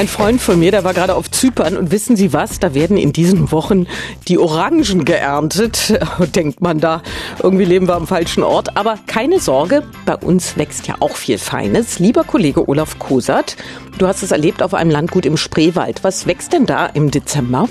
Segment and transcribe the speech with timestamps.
[0.00, 2.58] Ein Freund von mir, der war gerade auf Zypern und wissen Sie was?
[2.58, 3.86] Da werden in diesen Wochen
[4.28, 6.00] die Orangen geerntet.
[6.34, 7.02] Denkt man da,
[7.42, 8.78] irgendwie leben wir am falschen Ort.
[8.78, 11.98] Aber keine Sorge, bei uns wächst ja auch viel Feines.
[11.98, 13.58] Lieber Kollege Olaf Kosat,
[13.98, 16.02] du hast es erlebt auf einem Landgut im Spreewald.
[16.02, 17.68] Was wächst denn da im Dezember?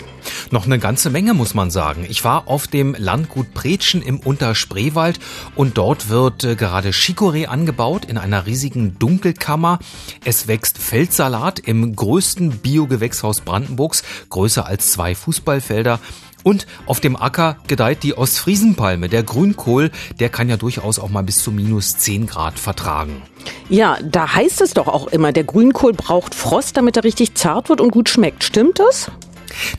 [0.52, 2.06] Noch eine ganze Menge, muss man sagen.
[2.08, 5.20] Ich war auf dem Landgut Pretschen im Unterspreewald
[5.56, 9.80] und dort wird äh, gerade Chicorée angebaut in einer riesigen Dunkelkammer.
[10.24, 12.19] Es wächst Feldsalat im größten
[12.62, 16.00] Biogewächshaus Brandenburgs, größer als zwei Fußballfelder.
[16.44, 19.10] Und auf dem Acker gedeiht die Ostfriesenpalme.
[19.10, 23.22] Der Grünkohl, der kann ja durchaus auch mal bis zu minus 10 Grad vertragen.
[23.68, 27.70] Ja, da heißt es doch auch immer, der Grünkohl braucht Frost, damit er richtig zart
[27.70, 28.44] wird und gut schmeckt.
[28.44, 29.12] Stimmt das?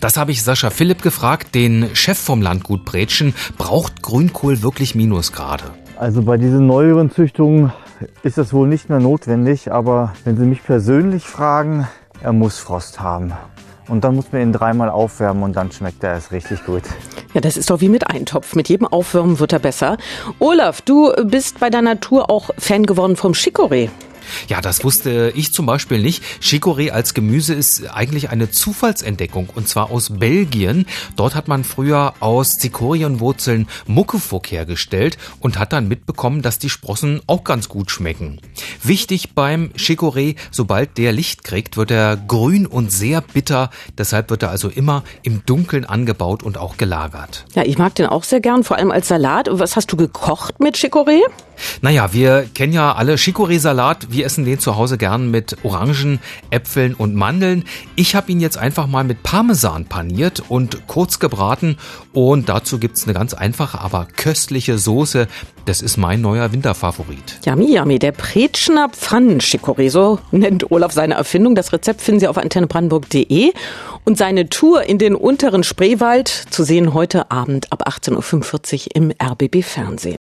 [0.01, 3.35] Das habe ich Sascha Philipp gefragt, den Chef vom Landgut Bretschen.
[3.57, 5.65] Braucht Grünkohl wirklich Minusgrade?
[5.97, 7.73] Also bei diesen neueren Züchtungen
[8.23, 11.87] ist das wohl nicht mehr notwendig, aber wenn Sie mich persönlich fragen,
[12.23, 13.33] er muss Frost haben.
[13.89, 16.85] Und dann muss man ihn dreimal aufwärmen und dann schmeckt er erst richtig gut.
[17.35, 18.55] Ja, das ist doch wie mit Eintopf.
[18.55, 19.97] Mit jedem Aufwärmen wird er besser.
[20.39, 23.89] Olaf, du bist bei der Natur auch Fan geworden vom Chicorée.
[24.49, 26.23] Ja, das wusste ich zum Beispiel nicht.
[26.43, 30.87] Chicorée als Gemüse ist eigentlich eine Zufallsentdeckung und zwar aus Belgien.
[31.17, 37.21] Dort hat man früher aus Zikorienwurzeln Muckefuck hergestellt und hat dann mitbekommen, dass die Sprossen
[37.27, 38.41] auch ganz gut schmecken.
[38.83, 43.71] Wichtig beim Chicorée, sobald der Licht kriegt, wird er grün und sehr bitter.
[43.99, 47.45] Deshalb wird er also immer im Dunkeln angebaut und auch gelagert.
[47.55, 49.49] Ja, ich mag den auch sehr gern, vor allem als Salat.
[49.51, 51.23] Was hast du gekocht mit Chicorée?
[51.83, 54.09] Naja, wir kennen ja alle Chicorée-Salat.
[54.11, 57.65] Wir essen den zu Hause gern mit Orangen, Äpfeln und Mandeln.
[57.97, 61.77] Ich habe ihn jetzt einfach mal mit Parmesan paniert und kurz gebraten.
[62.13, 65.29] Und dazu gibt's eine ganz einfache, aber köstliche Soße.
[65.65, 67.41] Das ist mein neuer Winterfavorit.
[67.45, 67.99] Yummy, yummy.
[67.99, 71.55] Der Pretschner Pfannen-Chicorée, so nennt Olaf seine Erfindung.
[71.55, 73.53] Das Rezept finden Sie auf antennebrandenburg.de.
[74.05, 79.13] Und seine Tour in den unteren Spreewald zu sehen heute Abend ab 18.45 Uhr im
[79.23, 80.17] RBB Fernsehen.